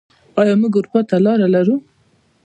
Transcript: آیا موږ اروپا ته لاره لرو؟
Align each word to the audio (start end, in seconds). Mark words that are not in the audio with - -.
آیا 0.41 0.53
موږ 0.61 0.73
اروپا 0.77 1.01
ته 1.09 1.15
لاره 1.25 1.47
لرو؟ 1.55 1.75